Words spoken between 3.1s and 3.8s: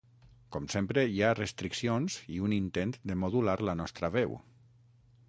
de modular la